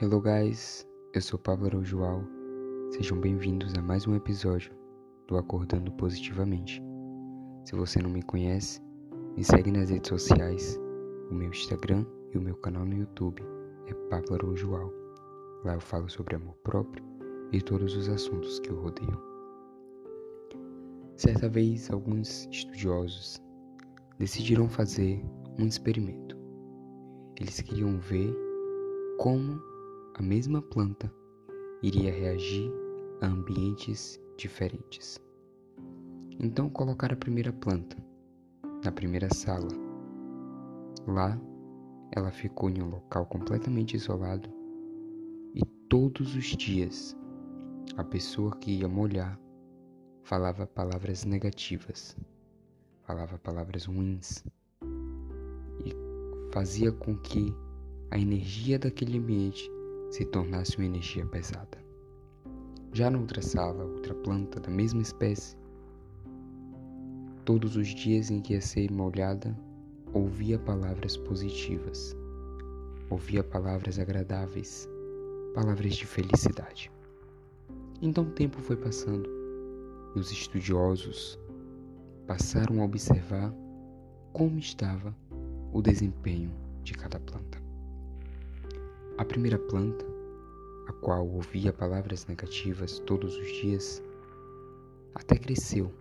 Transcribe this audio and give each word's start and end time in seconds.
Hello 0.00 0.20
guys, 0.20 0.86
eu 1.12 1.20
sou 1.20 1.40
Pablo 1.40 1.66
Araújoal. 1.66 2.22
Sejam 2.92 3.18
bem-vindos 3.18 3.74
a 3.74 3.82
mais 3.82 4.06
um 4.06 4.14
episódio 4.14 4.72
do 5.26 5.36
Acordando 5.36 5.90
Positivamente. 5.90 6.80
Se 7.64 7.74
você 7.74 8.00
não 8.00 8.08
me 8.08 8.22
conhece, 8.22 8.80
me 9.36 9.42
segue 9.42 9.72
nas 9.72 9.90
redes 9.90 10.08
sociais. 10.08 10.78
O 11.32 11.34
meu 11.34 11.48
Instagram 11.48 12.06
e 12.32 12.38
o 12.38 12.40
meu 12.40 12.54
canal 12.58 12.84
no 12.84 12.96
YouTube 12.96 13.42
é 13.88 13.94
Pablo 14.08 14.34
Araújoal. 14.36 14.92
Lá 15.64 15.74
eu 15.74 15.80
falo 15.80 16.08
sobre 16.08 16.36
amor 16.36 16.54
próprio 16.62 17.04
e 17.50 17.60
todos 17.60 17.96
os 17.96 18.08
assuntos 18.08 18.60
que 18.60 18.72
o 18.72 18.80
rodeiam. 18.80 19.20
Certa 21.16 21.48
vez, 21.48 21.90
alguns 21.90 22.46
estudiosos 22.52 23.42
decidiram 24.16 24.68
fazer 24.68 25.20
um 25.58 25.66
experimento. 25.66 26.38
Eles 27.40 27.60
queriam 27.60 27.98
ver 27.98 28.32
como 29.18 29.60
a 30.18 30.22
mesma 30.22 30.60
planta 30.60 31.12
iria 31.80 32.10
reagir 32.10 32.68
a 33.20 33.26
ambientes 33.28 34.20
diferentes. 34.36 35.20
Então 36.40 36.68
colocar 36.68 37.12
a 37.12 37.16
primeira 37.16 37.52
planta 37.52 37.96
na 38.84 38.90
primeira 38.90 39.32
sala. 39.32 39.68
Lá, 41.06 41.40
ela 42.10 42.32
ficou 42.32 42.68
em 42.68 42.82
um 42.82 42.90
local 42.90 43.26
completamente 43.26 43.94
isolado 43.94 44.50
e 45.54 45.64
todos 45.88 46.34
os 46.34 46.46
dias 46.46 47.16
a 47.96 48.02
pessoa 48.02 48.56
que 48.56 48.80
ia 48.80 48.88
molhar 48.88 49.38
falava 50.24 50.66
palavras 50.66 51.24
negativas, 51.24 52.16
falava 53.04 53.38
palavras 53.38 53.84
ruins 53.84 54.44
e 55.84 55.94
fazia 56.52 56.90
com 56.90 57.16
que 57.16 57.54
a 58.10 58.18
energia 58.18 58.80
daquele 58.80 59.16
ambiente 59.16 59.77
se 60.10 60.24
tornasse 60.24 60.76
uma 60.76 60.86
energia 60.86 61.24
pesada. 61.26 61.78
Já 62.92 63.10
na 63.10 63.18
outra 63.18 63.42
sala, 63.42 63.84
outra 63.84 64.14
planta 64.14 64.58
da 64.58 64.70
mesma 64.70 65.02
espécie, 65.02 65.56
todos 67.44 67.76
os 67.76 67.88
dias 67.88 68.30
em 68.30 68.40
que 68.40 68.54
ia 68.54 68.60
ser 68.60 68.90
molhada, 68.90 69.56
ouvia 70.12 70.58
palavras 70.58 71.16
positivas, 71.16 72.16
ouvia 73.10 73.44
palavras 73.44 73.98
agradáveis, 73.98 74.88
palavras 75.54 75.94
de 75.94 76.06
felicidade. 76.06 76.90
Então 78.00 78.24
o 78.24 78.30
tempo 78.30 78.60
foi 78.60 78.76
passando 78.76 79.28
e 80.14 80.18
os 80.18 80.30
estudiosos 80.30 81.38
passaram 82.26 82.80
a 82.80 82.84
observar 82.84 83.52
como 84.32 84.58
estava 84.58 85.14
o 85.72 85.82
desempenho 85.82 86.50
de 86.82 86.92
cada 86.94 87.18
planta. 87.20 87.67
A 89.18 89.24
primeira 89.24 89.58
planta, 89.58 90.06
a 90.86 90.92
qual 90.92 91.28
ouvia 91.28 91.72
palavras 91.72 92.24
negativas 92.26 93.00
todos 93.00 93.36
os 93.36 93.48
dias, 93.60 94.00
até 95.12 95.36
cresceu. 95.36 95.92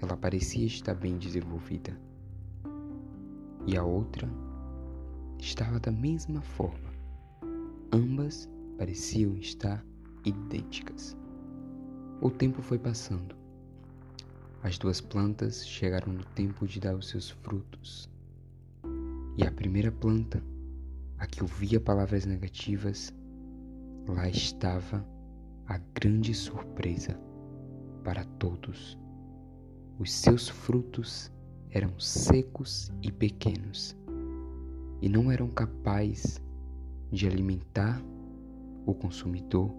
Ela 0.00 0.16
parecia 0.16 0.64
estar 0.64 0.94
bem 0.94 1.18
desenvolvida. 1.18 1.94
E 3.66 3.76
a 3.76 3.84
outra 3.84 4.26
estava 5.38 5.78
da 5.78 5.92
mesma 5.92 6.40
forma. 6.40 6.94
Ambas 7.92 8.48
pareciam 8.78 9.36
estar 9.36 9.84
idênticas. 10.24 11.14
O 12.22 12.30
tempo 12.30 12.62
foi 12.62 12.78
passando. 12.78 13.36
As 14.62 14.78
duas 14.78 14.98
plantas 14.98 15.68
chegaram 15.68 16.10
no 16.10 16.24
tempo 16.24 16.66
de 16.66 16.80
dar 16.80 16.96
os 16.96 17.06
seus 17.06 17.28
frutos. 17.28 18.08
E 19.36 19.46
a 19.46 19.52
primeira 19.52 19.92
planta 19.92 20.42
a 21.24 21.26
que 21.26 21.42
ouvia 21.42 21.80
palavras 21.80 22.26
negativas, 22.26 23.10
lá 24.06 24.28
estava 24.28 25.02
a 25.66 25.78
grande 25.94 26.34
surpresa 26.34 27.18
para 28.04 28.24
todos. 28.38 28.98
Os 29.98 30.12
seus 30.12 30.50
frutos 30.50 31.32
eram 31.70 31.98
secos 31.98 32.92
e 33.00 33.10
pequenos 33.10 33.96
e 35.00 35.08
não 35.08 35.32
eram 35.32 35.48
capazes 35.48 36.42
de 37.10 37.26
alimentar 37.26 38.02
o 38.84 38.92
consumidor 38.92 39.74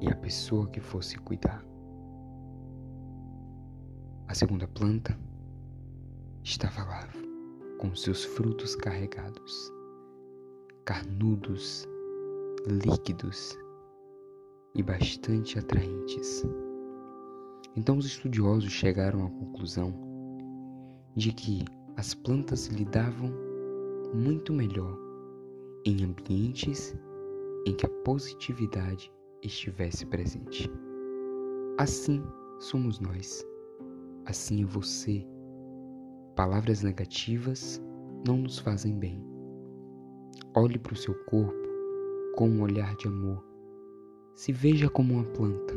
e 0.00 0.10
a 0.10 0.16
pessoa 0.16 0.66
que 0.68 0.80
fosse 0.80 1.16
cuidar. 1.16 1.64
A 4.26 4.34
segunda 4.34 4.66
planta 4.66 5.16
estava 6.42 6.82
lá 6.82 7.25
com 7.78 7.94
seus 7.94 8.24
frutos 8.24 8.74
carregados, 8.74 9.72
carnudos, 10.84 11.86
líquidos 12.66 13.56
e 14.74 14.82
bastante 14.82 15.58
atraentes. 15.58 16.44
Então 17.76 17.98
os 17.98 18.06
estudiosos 18.06 18.72
chegaram 18.72 19.26
à 19.26 19.30
conclusão 19.30 19.94
de 21.14 21.32
que 21.32 21.64
as 21.96 22.14
plantas 22.14 22.66
lidavam 22.66 23.30
muito 24.14 24.52
melhor 24.52 24.98
em 25.84 26.04
ambientes 26.04 26.94
em 27.66 27.74
que 27.74 27.86
a 27.86 27.90
positividade 28.04 29.12
estivesse 29.42 30.06
presente. 30.06 30.70
Assim 31.78 32.22
somos 32.58 33.00
nós, 33.00 33.44
assim 34.24 34.62
é 34.62 34.66
você 34.66 35.26
Palavras 36.36 36.82
negativas 36.82 37.82
não 38.26 38.36
nos 38.36 38.58
fazem 38.58 38.98
bem. 38.98 39.24
Olhe 40.54 40.78
para 40.78 40.92
o 40.92 40.96
seu 40.96 41.14
corpo 41.24 41.66
com 42.36 42.46
um 42.46 42.60
olhar 42.60 42.94
de 42.96 43.08
amor. 43.08 43.42
Se 44.34 44.52
veja 44.52 44.90
como 44.90 45.14
uma 45.14 45.24
planta 45.24 45.72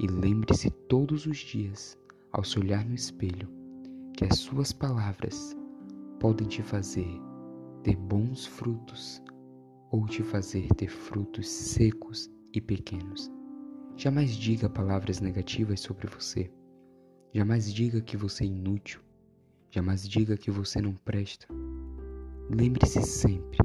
e 0.00 0.08
lembre-se 0.08 0.68
todos 0.88 1.26
os 1.26 1.36
dias, 1.36 1.96
ao 2.32 2.42
se 2.42 2.58
olhar 2.58 2.84
no 2.84 2.92
espelho, 2.92 3.48
que 4.14 4.24
as 4.24 4.40
suas 4.40 4.72
palavras 4.72 5.56
podem 6.18 6.48
te 6.48 6.60
fazer 6.60 7.08
ter 7.84 7.94
bons 7.94 8.46
frutos 8.46 9.22
ou 9.92 10.06
te 10.06 10.24
fazer 10.24 10.66
ter 10.74 10.88
frutos 10.88 11.48
secos 11.48 12.28
e 12.52 12.60
pequenos. 12.60 13.30
Jamais 13.96 14.34
diga 14.34 14.68
palavras 14.68 15.20
negativas 15.20 15.78
sobre 15.78 16.08
você. 16.08 16.50
Jamais 17.32 17.72
diga 17.72 18.00
que 18.00 18.16
você 18.16 18.42
é 18.42 18.48
inútil 18.48 19.00
Jamais 19.70 20.08
diga 20.08 20.34
que 20.34 20.50
você 20.50 20.80
não 20.80 20.94
presta. 20.94 21.46
Lembre-se 22.48 23.02
sempre 23.02 23.58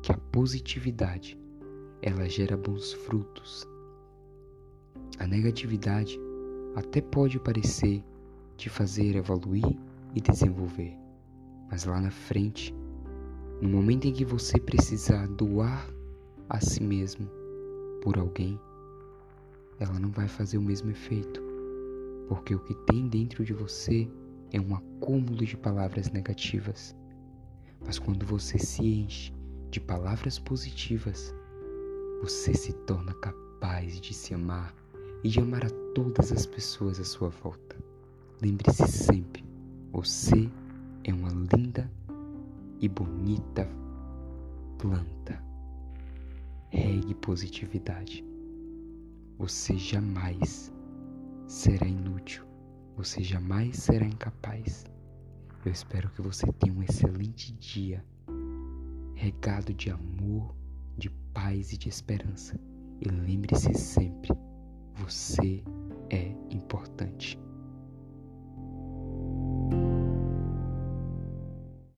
que 0.00 0.12
a 0.12 0.16
positividade 0.16 1.36
ela 2.00 2.28
gera 2.28 2.56
bons 2.56 2.92
frutos. 2.92 3.66
A 5.18 5.26
negatividade 5.26 6.20
até 6.76 7.00
pode 7.00 7.40
parecer 7.40 8.04
te 8.56 8.68
fazer 8.68 9.16
evoluir 9.16 9.76
e 10.14 10.20
desenvolver, 10.20 10.96
mas 11.68 11.84
lá 11.84 12.00
na 12.00 12.12
frente, 12.12 12.72
no 13.60 13.68
momento 13.68 14.06
em 14.06 14.12
que 14.12 14.24
você 14.24 14.58
precisar 14.60 15.26
doar 15.26 15.90
a 16.48 16.60
si 16.60 16.82
mesmo 16.82 17.28
por 18.02 18.18
alguém, 18.18 18.58
ela 19.80 19.98
não 19.98 20.10
vai 20.10 20.28
fazer 20.28 20.58
o 20.58 20.62
mesmo 20.62 20.90
efeito, 20.90 21.42
porque 22.28 22.54
o 22.54 22.60
que 22.60 22.74
tem 22.86 23.08
dentro 23.08 23.44
de 23.44 23.52
você 23.52 24.08
é 24.52 24.60
um 24.60 24.74
acúmulo 24.74 25.44
de 25.44 25.56
palavras 25.56 26.10
negativas. 26.10 26.96
Mas 27.84 27.98
quando 27.98 28.26
você 28.26 28.58
se 28.58 28.84
enche 28.84 29.32
de 29.70 29.80
palavras 29.80 30.38
positivas, 30.38 31.34
você 32.20 32.52
se 32.54 32.72
torna 32.84 33.14
capaz 33.14 34.00
de 34.00 34.12
se 34.12 34.34
amar 34.34 34.74
e 35.22 35.28
de 35.28 35.40
amar 35.40 35.64
a 35.64 35.70
todas 35.94 36.32
as 36.32 36.46
pessoas 36.46 36.98
à 36.98 37.04
sua 37.04 37.28
volta. 37.28 37.76
Lembre-se 38.42 38.86
sempre: 38.88 39.44
você 39.92 40.50
é 41.04 41.12
uma 41.14 41.30
linda 41.30 41.90
e 42.80 42.88
bonita 42.88 43.68
planta. 44.78 45.42
Regue 46.70 47.14
positividade. 47.14 48.24
Você 49.38 49.76
jamais 49.76 50.72
será 51.46 51.86
inútil 51.86 52.49
você 53.00 53.22
jamais 53.22 53.78
será 53.78 54.04
incapaz. 54.04 54.84
Eu 55.64 55.72
espero 55.72 56.10
que 56.10 56.20
você 56.20 56.46
tenha 56.52 56.74
um 56.74 56.82
excelente 56.82 57.50
dia, 57.54 58.04
regado 59.14 59.72
de 59.72 59.90
amor, 59.90 60.54
de 60.98 61.08
paz 61.32 61.72
e 61.72 61.78
de 61.78 61.88
esperança. 61.88 62.60
E 63.00 63.08
lembre-se 63.08 63.72
sempre: 63.72 64.30
você 64.96 65.64
é. 66.10 66.30